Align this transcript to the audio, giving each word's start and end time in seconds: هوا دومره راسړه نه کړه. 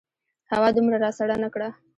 هوا 0.51 0.69
دومره 0.75 0.97
راسړه 1.03 1.35
نه 1.43 1.49
کړه. 1.53 1.69